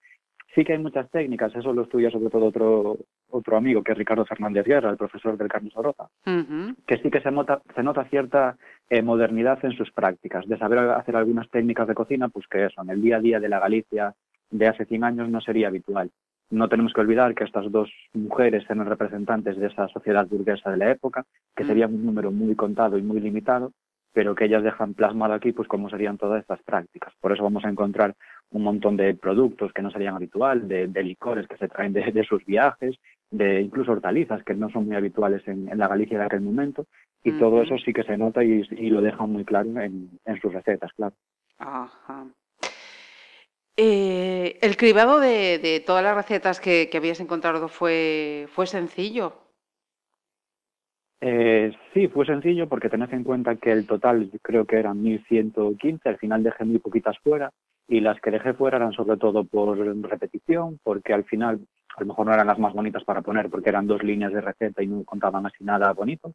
Sí 0.54 0.64
que 0.64 0.72
hay 0.72 0.78
muchas 0.78 1.08
técnicas, 1.10 1.54
eso 1.54 1.72
lo 1.72 1.82
estudia 1.82 2.10
sobre 2.10 2.30
todo 2.30 2.46
otro 2.46 2.96
otro 3.30 3.56
amigo 3.56 3.82
que 3.82 3.92
es 3.92 3.98
Ricardo 3.98 4.24
Fernández 4.24 4.66
Guerra, 4.66 4.90
el 4.90 4.96
profesor 4.96 5.36
del 5.36 5.48
Carlos 5.48 5.72
Oroza, 5.76 6.08
que 6.24 6.98
sí 6.98 7.10
que 7.10 7.20
se 7.20 7.30
nota, 7.30 7.62
se 7.74 7.82
nota 7.82 8.04
cierta 8.06 8.56
eh, 8.88 9.02
modernidad 9.02 9.64
en 9.64 9.72
sus 9.72 9.92
prácticas, 9.92 10.46
de 10.48 10.58
saber 10.58 10.78
hacer 10.78 11.16
algunas 11.16 11.48
técnicas 11.48 11.86
de 11.86 11.94
cocina, 11.94 12.28
pues 12.28 12.46
que 12.48 12.66
eso, 12.66 12.82
en 12.82 12.90
el 12.90 13.00
día 13.00 13.16
a 13.16 13.20
día 13.20 13.40
de 13.40 13.48
la 13.48 13.60
Galicia 13.60 14.14
de 14.50 14.66
hace 14.66 14.84
100 14.84 15.04
años 15.04 15.28
no 15.28 15.40
sería 15.40 15.68
habitual. 15.68 16.10
No 16.50 16.68
tenemos 16.68 16.92
que 16.92 17.00
olvidar 17.00 17.34
que 17.36 17.44
estas 17.44 17.70
dos 17.70 17.88
mujeres 18.12 18.64
eran 18.68 18.86
representantes 18.86 19.56
de 19.56 19.68
esa 19.68 19.86
sociedad 19.88 20.26
burguesa 20.26 20.70
de 20.70 20.78
la 20.78 20.90
época, 20.90 21.24
que 21.54 21.62
mm. 21.62 21.66
sería 21.66 21.86
un 21.86 22.04
número 22.04 22.32
muy 22.32 22.56
contado 22.56 22.98
y 22.98 23.02
muy 23.02 23.20
limitado, 23.20 23.72
pero 24.12 24.34
que 24.34 24.46
ellas 24.46 24.62
dejan 24.62 24.94
plasmado 24.94 25.34
aquí 25.34 25.52
pues 25.52 25.68
cómo 25.68 25.88
serían 25.88 26.18
todas 26.18 26.40
estas 26.40 26.62
prácticas. 26.62 27.14
Por 27.20 27.32
eso 27.32 27.42
vamos 27.42 27.64
a 27.64 27.68
encontrar 27.68 28.14
un 28.50 28.62
montón 28.62 28.96
de 28.96 29.14
productos 29.14 29.72
que 29.72 29.82
no 29.82 29.90
serían 29.90 30.16
habitual, 30.16 30.66
de, 30.66 31.02
licores 31.02 31.46
que 31.46 31.56
se 31.56 31.68
traen 31.68 31.92
de, 31.92 32.24
sus 32.24 32.44
viajes, 32.44 32.96
de 33.30 33.60
incluso 33.60 33.92
hortalizas 33.92 34.42
que 34.42 34.54
no 34.54 34.70
son 34.70 34.86
muy 34.86 34.96
habituales 34.96 35.46
en, 35.46 35.66
la 35.78 35.88
Galicia 35.88 36.18
de 36.18 36.24
aquel 36.24 36.40
momento, 36.40 36.86
y 37.22 37.32
todo 37.32 37.62
eso 37.62 37.76
sí 37.78 37.92
que 37.92 38.02
se 38.02 38.16
nota 38.16 38.42
y, 38.42 38.64
lo 38.90 39.00
dejan 39.00 39.30
muy 39.30 39.44
claro 39.44 39.68
en, 39.80 40.10
sus 40.40 40.52
recetas, 40.52 40.92
claro. 40.94 41.14
Ajá. 41.58 42.26
Eh, 43.76 44.58
¿El 44.60 44.76
cribado 44.76 45.20
de, 45.20 45.82
todas 45.86 46.02
las 46.02 46.16
recetas 46.16 46.60
que, 46.60 46.90
habías 46.92 47.20
encontrado 47.20 47.68
fue, 47.68 48.46
fue 48.48 48.66
sencillo? 48.66 49.49
Eh, 51.20 51.72
sí, 51.92 52.08
fue 52.08 52.24
sencillo 52.24 52.68
porque 52.68 52.88
tenés 52.88 53.12
en 53.12 53.24
cuenta 53.24 53.56
que 53.56 53.72
el 53.72 53.86
total 53.86 54.30
creo 54.42 54.64
que 54.64 54.78
eran 54.78 55.02
1115, 55.02 56.08
al 56.08 56.18
final 56.18 56.42
dejé 56.42 56.64
muy 56.64 56.78
poquitas 56.78 57.18
fuera 57.18 57.50
y 57.86 58.00
las 58.00 58.20
que 58.20 58.30
dejé 58.30 58.54
fuera 58.54 58.78
eran 58.78 58.92
sobre 58.92 59.18
todo 59.18 59.44
por 59.44 59.76
repetición, 59.76 60.78
porque 60.82 61.12
al 61.12 61.24
final 61.24 61.60
a 61.96 62.00
lo 62.00 62.06
mejor 62.06 62.26
no 62.26 62.32
eran 62.32 62.46
las 62.46 62.58
más 62.58 62.72
bonitas 62.72 63.04
para 63.04 63.20
poner 63.20 63.50
porque 63.50 63.68
eran 63.68 63.86
dos 63.86 64.02
líneas 64.02 64.32
de 64.32 64.40
receta 64.40 64.82
y 64.82 64.86
no 64.86 65.04
contaban 65.04 65.44
así 65.44 65.62
nada 65.64 65.92
bonito. 65.92 66.32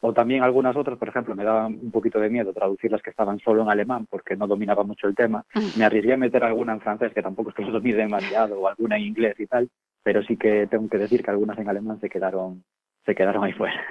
O 0.00 0.12
también 0.12 0.42
algunas 0.42 0.76
otras, 0.76 0.98
por 0.98 1.08
ejemplo, 1.08 1.34
me 1.34 1.44
daba 1.44 1.66
un 1.66 1.90
poquito 1.90 2.20
de 2.20 2.30
miedo 2.30 2.52
traducir 2.52 2.90
las 2.92 3.02
que 3.02 3.10
estaban 3.10 3.40
solo 3.40 3.62
en 3.62 3.70
alemán 3.70 4.06
porque 4.08 4.36
no 4.36 4.46
dominaba 4.46 4.84
mucho 4.84 5.08
el 5.08 5.14
tema. 5.14 5.44
Me 5.76 5.84
arriesgué 5.84 6.12
a 6.12 6.18
meter 6.18 6.44
alguna 6.44 6.74
en 6.74 6.80
francés, 6.80 7.12
que 7.12 7.22
tampoco 7.22 7.50
es 7.50 7.56
que 7.56 7.64
lo 7.64 7.72
domine 7.72 7.96
demasiado, 7.96 8.60
o 8.60 8.68
alguna 8.68 8.96
en 8.96 9.04
inglés 9.04 9.34
y 9.40 9.46
tal, 9.46 9.68
pero 10.02 10.22
sí 10.22 10.36
que 10.36 10.68
tengo 10.68 10.88
que 10.88 10.98
decir 10.98 11.22
que 11.22 11.30
algunas 11.30 11.58
en 11.58 11.68
alemán 11.68 11.98
se 12.00 12.08
quedaron, 12.08 12.62
se 13.04 13.14
quedaron 13.14 13.42
ahí 13.42 13.52
fuera. 13.52 13.84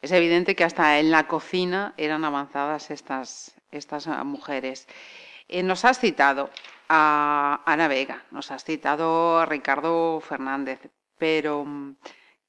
Es 0.00 0.12
evidente 0.12 0.56
que 0.56 0.64
hasta 0.64 0.98
en 0.98 1.10
la 1.10 1.26
cocina 1.28 1.94
eran 1.96 2.24
avanzadas 2.24 2.90
estas, 2.90 3.54
estas 3.70 4.06
ah, 4.06 4.24
mujeres. 4.24 4.88
Eh, 5.48 5.62
nos 5.62 5.84
has 5.84 5.98
citado 5.98 6.50
a 6.88 7.62
Ana 7.66 7.88
Vega, 7.88 8.24
nos 8.30 8.50
has 8.50 8.64
citado 8.64 9.38
a 9.38 9.46
Ricardo 9.46 10.20
Fernández, 10.20 10.80
pero 11.18 11.64
mm, 11.64 11.96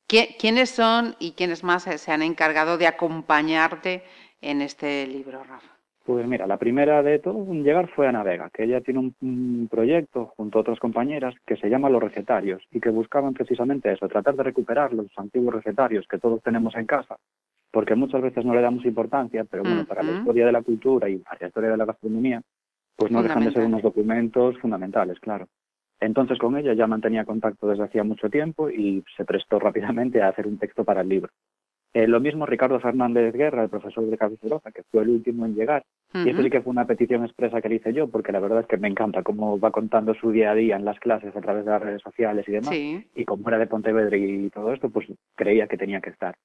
¿quiénes 0.08 0.70
son 0.70 1.16
y 1.20 1.34
quiénes 1.34 1.64
más 1.64 1.84
se 1.84 2.12
han 2.12 2.22
encargado 2.22 2.78
de 2.78 2.88
acompañarte 2.88 4.04
en 4.42 4.62
este 4.62 5.08
libro, 5.08 5.44
Rafa? 5.44 5.75
Pues 6.06 6.28
mira, 6.28 6.46
la 6.46 6.58
primera 6.58 7.02
de 7.02 7.18
todo 7.18 7.52
en 7.52 7.64
llegar 7.64 7.90
fue 7.90 8.08
Ana 8.08 8.22
Vega, 8.22 8.52
que 8.54 8.64
ella 8.64 8.80
tiene 8.80 9.12
un, 9.20 9.68
proyecto 9.72 10.34
junto 10.38 10.60
a 10.60 10.62
otras 10.62 10.80
compañeras 10.80 11.34
que 11.48 11.58
se 11.58 11.68
llama 11.68 11.90
Los 11.90 12.04
Recetarios 12.04 12.62
y 12.72 12.80
que 12.80 12.92
buscaban 12.92 13.34
precisamente 13.34 13.92
eso, 13.92 14.08
tratar 14.08 14.36
de 14.36 14.44
recuperar 14.44 14.94
los 14.94 15.08
antiguos 15.18 15.56
recetarios 15.56 16.06
que 16.08 16.20
todos 16.20 16.44
tenemos 16.44 16.76
en 16.76 16.86
casa, 16.86 17.18
porque 17.72 17.96
muchas 17.96 18.22
veces 18.22 18.46
no 18.46 18.54
le 18.54 18.62
damos 18.62 18.86
importancia, 18.86 19.46
pero 19.50 19.64
bueno, 19.64 19.84
para 19.84 20.04
la 20.04 20.20
historia 20.20 20.46
de 20.46 20.52
la 20.52 20.62
cultura 20.62 21.10
y 21.10 21.18
para 21.18 21.40
la 21.42 21.48
historia 21.48 21.72
de 21.72 21.78
la 21.78 21.86
gastronomía, 21.86 22.40
pues 22.96 23.12
no 23.12 23.24
dejan 23.24 23.44
de 23.44 23.52
ser 23.52 23.66
unos 23.66 23.82
documentos 23.82 24.60
fundamentales, 24.60 25.20
claro. 25.20 25.48
Entonces 26.00 26.38
con 26.38 26.56
ella 26.56 26.74
ya 26.74 26.86
mantenía 26.86 27.26
contacto 27.26 27.68
desde 27.68 27.84
hacía 27.84 28.04
mucho 28.04 28.30
tiempo 28.30 28.70
y 28.70 29.04
se 29.18 29.26
prestó 29.26 29.58
rápidamente 29.58 30.22
a 30.22 30.28
hacer 30.28 30.46
un 30.46 30.60
texto 30.60 30.84
para 30.84 31.02
el 31.02 31.10
libro. 31.10 31.32
Eh, 31.96 32.10
lo 32.10 32.20
mismo 32.20 32.46
Ricardo 32.46 32.78
Fernández 32.82 33.34
Guerra, 33.34 33.64
el 33.64 33.70
profesor 33.70 34.04
de 34.06 34.18
Roja, 34.18 34.70
que 34.70 34.84
fue 34.84 35.04
el 35.04 35.12
último 35.12 35.46
en 35.46 35.56
llegar. 35.56 35.86
Y 36.14 36.30
eso 36.30 36.44
sí 36.44 36.50
que 36.50 36.62
fue 36.62 36.72
una 36.72 36.86
petición 36.86 37.24
expresa 37.24 37.62
que 37.62 37.70
le 37.70 37.76
hice 37.76 37.94
yo, 37.94 38.10
porque 38.10 38.34
la 38.34 38.42
verdad 38.42 38.60
es 38.60 38.68
que 38.68 38.76
me 38.76 38.90
encanta 38.90 39.24
cómo 39.24 39.58
va 39.58 39.72
contando 39.72 40.14
su 40.14 40.30
día 40.32 40.52
a 40.52 40.56
día 40.56 40.76
en 40.76 40.84
las 40.84 41.00
clases 41.00 41.34
a 41.34 41.40
través 41.40 41.64
de 41.64 41.72
las 41.72 41.82
redes 41.82 42.02
sociales 42.02 42.46
y 42.50 42.52
demás. 42.52 42.76
Y 43.16 43.24
como 43.24 43.48
era 43.48 43.58
de 43.58 43.68
Pontevedra 43.68 44.18
y 44.18 44.50
todo 44.50 44.74
esto, 44.74 44.90
pues 44.90 45.08
creía 45.36 45.68
que 45.68 45.78
tenía 45.78 46.02
que 46.02 46.10
estar. 46.10 46.36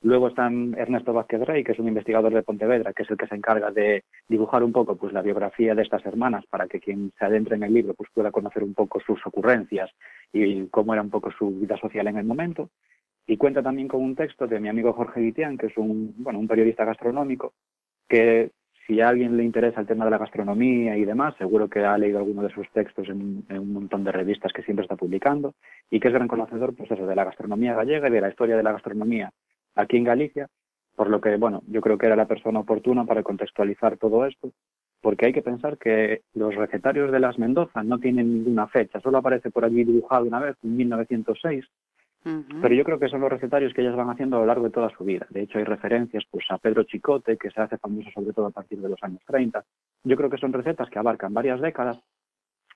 Luego 0.00 0.28
está 0.28 0.46
Ernesto 0.46 1.12
Vázquez 1.12 1.40
Rey, 1.40 1.64
que 1.64 1.72
es 1.72 1.78
un 1.80 1.88
investigador 1.88 2.32
de 2.32 2.44
Pontevedra, 2.44 2.92
que 2.92 3.02
es 3.02 3.10
el 3.10 3.16
que 3.16 3.26
se 3.26 3.34
encarga 3.34 3.72
de 3.72 4.04
dibujar 4.28 4.62
un 4.62 4.70
poco 4.70 4.94
pues, 4.94 5.12
la 5.12 5.22
biografía 5.22 5.74
de 5.74 5.82
estas 5.82 6.06
hermanas 6.06 6.44
para 6.48 6.68
que 6.68 6.78
quien 6.78 7.10
se 7.18 7.24
adentre 7.24 7.56
en 7.56 7.64
el 7.64 7.74
libro 7.74 7.94
pues, 7.94 8.10
pueda 8.14 8.30
conocer 8.30 8.62
un 8.62 8.74
poco 8.74 9.00
sus 9.00 9.18
ocurrencias 9.26 9.90
y 10.32 10.68
cómo 10.68 10.92
era 10.92 11.02
un 11.02 11.10
poco 11.10 11.32
su 11.32 11.50
vida 11.50 11.76
social 11.78 12.06
en 12.06 12.18
el 12.18 12.24
momento. 12.24 12.70
Y 13.26 13.36
cuenta 13.36 13.62
también 13.62 13.88
con 13.88 14.02
un 14.02 14.14
texto 14.14 14.46
de 14.46 14.60
mi 14.60 14.68
amigo 14.68 14.92
Jorge 14.92 15.20
Guitián, 15.20 15.56
que 15.56 15.66
es 15.66 15.76
un, 15.76 16.14
bueno, 16.18 16.38
un 16.38 16.48
periodista 16.48 16.84
gastronómico, 16.84 17.54
que 18.08 18.50
si 18.86 19.00
a 19.00 19.08
alguien 19.08 19.36
le 19.36 19.44
interesa 19.44 19.80
el 19.80 19.86
tema 19.86 20.04
de 20.04 20.10
la 20.10 20.18
gastronomía 20.18 20.96
y 20.96 21.04
demás, 21.04 21.34
seguro 21.38 21.68
que 21.68 21.80
ha 21.84 21.96
leído 21.96 22.18
alguno 22.18 22.42
de 22.42 22.52
sus 22.52 22.70
textos 22.70 23.08
en, 23.08 23.44
un 23.48 23.72
montón 23.72 24.04
de 24.04 24.12
revistas 24.12 24.52
que 24.52 24.62
siempre 24.62 24.84
está 24.84 24.96
publicando, 24.96 25.54
y 25.90 26.00
que 26.00 26.08
es 26.08 26.14
gran 26.14 26.28
conocedor 26.28 26.74
pues 26.74 26.90
eso, 26.90 27.06
de 27.06 27.16
la 27.16 27.24
gastronomía 27.24 27.74
gallega 27.74 28.08
y 28.08 28.12
de 28.12 28.20
la 28.20 28.28
historia 28.28 28.56
de 28.56 28.62
la 28.62 28.72
gastronomía 28.72 29.32
aquí 29.74 29.96
en 29.96 30.04
Galicia, 30.04 30.48
por 30.94 31.08
lo 31.08 31.20
que, 31.20 31.36
bueno, 31.36 31.62
yo 31.66 31.80
creo 31.80 31.98
que 31.98 32.06
era 32.06 32.16
la 32.16 32.28
persona 32.28 32.60
oportuna 32.60 33.04
para 33.04 33.22
contextualizar 33.22 33.96
todo 33.96 34.26
esto, 34.26 34.52
porque 35.00 35.26
hay 35.26 35.32
que 35.32 35.42
pensar 35.42 35.76
que 35.78 36.22
los 36.34 36.54
recetarios 36.54 37.10
de 37.10 37.20
las 37.20 37.38
Mendoza 37.38 37.82
no 37.82 37.98
tienen 37.98 38.32
ninguna 38.32 38.68
fecha, 38.68 39.00
solo 39.00 39.18
aparece 39.18 39.50
por 39.50 39.64
allí 39.64 39.84
dibujado 39.84 40.24
una 40.24 40.40
vez 40.40 40.56
en 40.62 40.76
1906, 40.76 41.64
pero 42.62 42.74
yo 42.74 42.84
creo 42.84 42.98
que 42.98 43.08
son 43.08 43.20
los 43.20 43.30
recetarios 43.30 43.74
que 43.74 43.82
ellas 43.82 43.96
van 43.96 44.08
haciendo 44.08 44.36
a 44.36 44.40
lo 44.40 44.46
largo 44.46 44.64
de 44.64 44.70
toda 44.70 44.88
su 44.90 45.04
vida. 45.04 45.26
De 45.28 45.42
hecho, 45.42 45.58
hay 45.58 45.64
referencias 45.64 46.24
pues, 46.30 46.44
a 46.48 46.58
Pedro 46.58 46.84
Chicote, 46.84 47.36
que 47.36 47.50
se 47.50 47.60
hace 47.60 47.76
famoso 47.76 48.10
sobre 48.14 48.32
todo 48.32 48.46
a 48.46 48.50
partir 48.50 48.80
de 48.80 48.88
los 48.88 49.02
años 49.02 49.20
30. 49.26 49.62
Yo 50.04 50.16
creo 50.16 50.30
que 50.30 50.38
son 50.38 50.52
recetas 50.52 50.88
que 50.88 50.98
abarcan 50.98 51.34
varias 51.34 51.60
décadas 51.60 52.00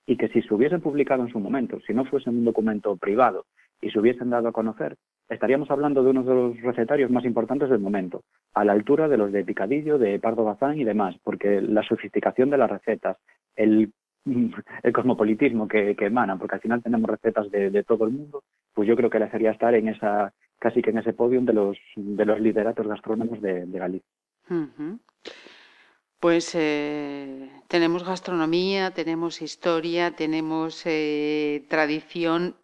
y 0.07 0.17
que 0.17 0.29
si 0.29 0.43
se 0.43 0.55
hubiesen 0.55 0.81
publicado 0.81 1.23
en 1.23 1.31
su 1.31 1.41
momento, 1.41 1.81
si 1.87 1.95
no 1.95 2.05
fuese 2.05 2.31
un 2.31 2.45
documento 2.45 2.97
privado 2.97 3.47
y 3.81 3.91
se 3.91 3.99
hubiesen 3.99 4.31
dado 4.31 4.49
a 4.49 4.53
conocer, 4.53 4.97
estaríamos 5.29 5.71
hablando 5.71 6.03
de 6.03 6.11
uno 6.11 6.23
de 6.25 6.35
los 6.35 6.61
recetarios 6.63 7.11
más 7.11 7.25
importantes 7.25 7.71
del 7.71 7.81
momento, 7.81 8.23
a 8.55 8.65
la 8.65 8.73
altura 8.73 9.09
de 9.09 9.17
los 9.17 9.33
de 9.33 9.45
Picadillo, 9.45 9.99
de 9.99 10.19
Pardo 10.19 10.45
Bazán 10.45 10.79
y 10.79 10.85
demás, 10.85 11.17
porque 11.23 11.61
la 11.61 11.83
sofisticación 11.83 12.51
de 12.51 12.59
las 12.59 12.71
recetas, 12.71 13.19
el 13.55 13.93
el 14.83 14.93
cosmopolitismo 14.93 15.69
que, 15.69 15.97
emana, 15.99 16.37
porque 16.37 16.57
al 16.57 16.61
final 16.61 16.83
tenemos 16.83 17.11
recetas 17.11 17.51
de, 17.51 17.85
todo 17.85 18.05
el 18.05 18.13
mundo, 18.13 18.43
pues 18.75 18.89
yo 18.89 18.97
creo 18.97 19.11
que 19.11 19.19
le 19.19 19.27
hacería 19.27 19.51
estar 19.51 19.75
en 19.75 19.89
esa, 19.89 20.33
casi 20.59 20.83
que 20.83 20.91
en 20.91 20.99
ese 20.99 21.13
podium 21.13 21.45
de 21.45 21.53
los, 21.53 21.79
de 21.97 22.25
los 22.25 22.41
lideratos 22.41 22.87
gastronómicos 22.87 23.41
de, 23.41 23.67
Galicia. 23.67 24.09
Pues 26.21 26.53
eh, 26.55 27.51
tenemos 27.69 28.05
gastronomía, 28.05 28.91
tenemos 28.91 29.41
historia, 29.41 30.17
tenemos 30.17 30.83
eh, 30.85 31.65
tradición, 31.69 32.57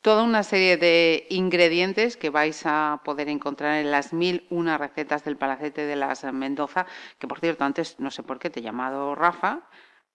toda 0.00 0.22
una 0.22 0.44
serie 0.44 0.76
de 0.76 1.26
ingredientes 1.28 2.16
que 2.16 2.30
vais 2.30 2.62
a 2.66 3.00
poder 3.04 3.28
encontrar 3.28 3.78
en 3.78 3.90
las 3.90 4.12
mil 4.12 4.46
una 4.48 4.78
recetas 4.78 5.24
del 5.24 5.36
Palacete 5.36 5.86
de 5.86 5.96
las 5.96 6.24
Mendoza, 6.32 6.86
que 7.18 7.26
por 7.26 7.40
cierto 7.40 7.64
antes 7.64 7.98
no 7.98 8.10
sé 8.10 8.22
por 8.22 8.38
qué 8.38 8.48
te 8.48 8.60
he 8.60 8.62
llamado 8.62 9.14
Rafa, 9.16 9.68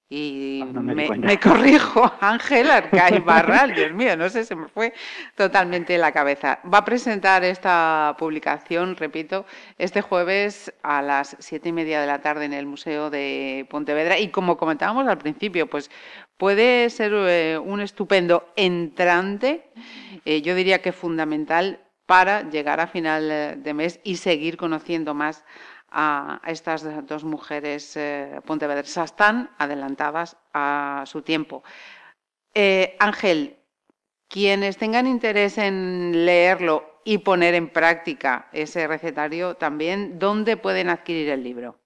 y 0.08 0.62
ah, 0.62 0.66
me, 0.66 1.40
corrijo, 1.40 2.12
Ángel 2.22 2.70
Arcay 2.70 3.20
Barral, 3.20 3.74
Dios 3.74 3.92
mío, 3.92 4.16
no 4.16 4.30
sé, 4.30 4.46
se 4.46 4.56
me 4.56 4.68
fue 4.68 4.94
totalmente 5.36 5.98
la 5.98 6.12
cabeza. 6.12 6.60
Va 6.72 6.80
a 6.80 6.86
presentar 6.86 7.44
esta 7.44 8.16
publicación, 8.20 8.96
repito, 8.98 9.46
este 9.80 10.02
jueves 10.02 10.72
a 10.84 11.02
las 11.02 11.36
siete 11.40 11.70
y 11.70 11.72
media 11.72 12.00
de 12.02 12.08
la 12.08 12.22
tarde 12.22 12.46
en 12.46 12.54
el 12.54 12.68
Museo 12.68 13.10
de 13.10 13.66
Pontevedra. 13.72 14.20
Y 14.20 14.30
como 14.30 14.58
comentábamos 14.58 15.08
al 15.08 15.18
principio, 15.18 15.68
pues 15.68 15.90
puede 16.38 16.92
ser 16.92 17.12
eh, 17.16 17.58
un 17.58 17.82
estupendo 17.82 18.48
entrante, 18.56 19.72
eh, 20.24 20.44
yo 20.44 20.54
diría 20.54 20.84
que 20.84 20.92
fundamental 20.92 21.80
para 22.06 22.48
llegar 22.48 22.80
a 22.80 22.86
final 22.86 23.64
de 23.64 23.74
mes 23.74 24.00
y 24.04 24.18
seguir 24.18 24.58
conociendo 24.58 25.16
más 25.16 25.44
a 25.98 26.42
estas 26.46 27.08
dos 27.08 27.24
mujeres 27.24 27.96
eh, 27.96 28.42
pontevedresas 28.46 29.16
tan 29.16 29.50
adelantadas 29.58 30.38
a 30.54 31.04
su 31.06 31.22
tiempo. 31.22 31.64
Eh, 32.54 32.98
Ángel, 33.00 33.56
quienes 34.28 34.78
tengan 34.78 35.08
interés 35.08 35.58
en 35.58 36.26
leerlo 36.26 36.84
y 37.06 37.20
poner 37.20 37.54
en 37.54 37.70
práctica 37.70 38.50
ese 38.52 38.88
recetario 38.88 39.56
también, 39.56 40.20
¿dónde 40.20 40.58
pueden 40.58 40.90
adquirir 40.90 41.30
el 41.30 41.44
libro? 41.44 41.78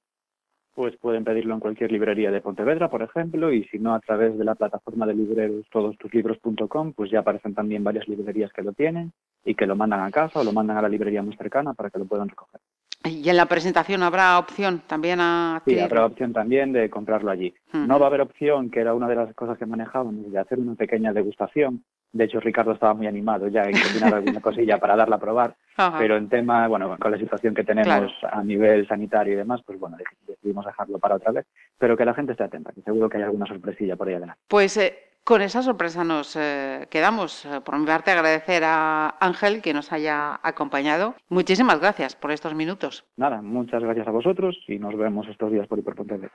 Pues 0.73 0.95
pueden 0.97 1.23
pedirlo 1.23 1.53
en 1.53 1.59
cualquier 1.59 1.91
librería 1.91 2.31
de 2.31 2.41
Pontevedra, 2.41 2.89
por 2.89 3.03
ejemplo, 3.03 3.51
y 3.51 3.65
si 3.65 3.77
no 3.77 3.93
a 3.93 3.99
través 3.99 4.37
de 4.37 4.45
la 4.45 4.55
plataforma 4.55 5.05
de 5.05 5.13
libreros 5.13 5.67
todostuslibros.com, 5.71 6.93
pues 6.93 7.11
ya 7.11 7.19
aparecen 7.19 7.53
también 7.53 7.83
varias 7.83 8.07
librerías 8.07 8.51
que 8.53 8.63
lo 8.63 8.73
tienen 8.73 9.11
y 9.45 9.53
que 9.53 9.67
lo 9.67 9.75
mandan 9.75 10.01
a 10.01 10.09
casa 10.09 10.39
o 10.39 10.43
lo 10.43 10.53
mandan 10.53 10.77
a 10.77 10.81
la 10.81 10.89
librería 10.89 11.21
más 11.21 11.37
cercana 11.37 11.73
para 11.73 11.91
que 11.91 11.99
lo 11.99 12.05
puedan 12.05 12.29
recoger. 12.29 12.61
Y 13.05 13.29
en 13.29 13.37
la 13.37 13.45
presentación 13.45 14.03
habrá 14.03 14.37
opción 14.37 14.81
también 14.85 15.19
a... 15.21 15.61
Sí, 15.65 15.79
habrá 15.79 16.05
opción 16.05 16.33
también 16.33 16.73
de 16.73 16.89
comprarlo 16.89 17.31
allí. 17.31 17.53
No 17.71 17.97
va 17.97 18.07
a 18.07 18.09
haber 18.09 18.21
opción, 18.21 18.69
que 18.69 18.81
era 18.81 18.93
una 18.93 19.07
de 19.07 19.15
las 19.15 19.33
cosas 19.35 19.57
que 19.57 19.65
manejábamos, 19.65 20.29
de 20.29 20.37
hacer 20.37 20.59
una 20.59 20.75
pequeña 20.75 21.13
degustación. 21.13 21.83
De 22.11 22.25
hecho, 22.25 22.39
Ricardo 22.39 22.73
estaba 22.73 22.93
muy 22.93 23.07
animado 23.07 23.47
ya 23.47 23.63
en 23.63 23.71
cocinar 23.71 24.15
alguna 24.15 24.41
cosilla 24.41 24.79
para 24.79 24.97
darla 24.97 25.15
a 25.15 25.19
probar. 25.19 25.55
Pero 25.97 26.17
en 26.17 26.27
tema, 26.27 26.67
bueno, 26.67 26.97
con 26.99 27.11
la 27.11 27.17
situación 27.17 27.53
que 27.53 27.63
tenemos 27.63 28.11
a 28.29 28.43
nivel 28.43 28.85
sanitario 28.87 29.33
y 29.33 29.37
demás, 29.37 29.61
pues 29.65 29.79
bueno, 29.79 29.95
decidimos 30.27 30.65
dejarlo 30.65 30.99
para 30.99 31.15
otra 31.15 31.31
vez. 31.31 31.45
Pero 31.77 31.95
que 31.95 32.03
la 32.03 32.13
gente 32.13 32.33
esté 32.33 32.43
atenta, 32.43 32.73
que 32.73 32.81
seguro 32.81 33.07
que 33.07 33.17
hay 33.17 33.23
alguna 33.23 33.45
sorpresilla 33.45 33.95
por 33.95 34.09
ahí 34.09 34.15
adelante. 34.15 34.41
Pues 34.47 34.75
eh, 34.75 35.08
con 35.29 35.43
esa 35.43 35.61
sorpresa 35.61 36.03
nos 36.03 36.35
eh, 36.35 36.87
quedamos. 36.89 37.45
Eh, 37.45 37.61
por 37.63 37.77
mi 37.77 37.85
parte, 37.85 38.09
agradecer 38.09 38.63
a 38.65 39.15
Ángel 39.19 39.61
que 39.61 39.75
nos 39.75 39.91
haya 39.91 40.39
acompañado. 40.41 41.13
Muchísimas 41.29 41.79
gracias 41.79 42.15
por 42.15 42.31
estos 42.31 42.55
minutos. 42.55 43.05
Nada, 43.15 43.39
muchas 43.39 43.83
gracias 43.83 44.07
a 44.07 44.11
vosotros 44.11 44.57
y 44.67 44.79
nos 44.79 44.97
vemos 44.97 45.27
estos 45.27 45.51
días 45.51 45.67
por 45.67 45.83
por 45.83 45.95
Pontevedra. 45.95 46.31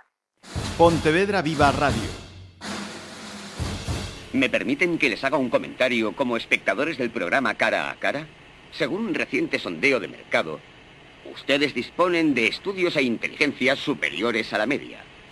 Pontevedra 0.78 1.42
Viva 1.42 1.72
Radio. 1.72 2.08
¿Me 4.32 4.48
permiten 4.48 4.96
que 4.96 5.08
les 5.08 5.24
haga 5.24 5.38
un 5.38 5.50
comentario 5.50 6.14
como 6.14 6.36
espectadores 6.36 6.96
del 6.96 7.10
programa 7.10 7.54
Cara 7.54 7.90
a 7.90 7.96
Cara? 7.96 8.28
Según 8.70 9.06
un 9.06 9.14
reciente 9.14 9.58
sondeo 9.58 9.98
de 9.98 10.06
mercado, 10.06 10.60
ustedes 11.32 11.74
disponen 11.74 12.32
de 12.32 12.46
estudios 12.46 12.96
e 12.96 13.02
inteligencias 13.02 13.80
superiores 13.80 14.52
a 14.52 14.58
la 14.58 14.66
media. 14.66 15.00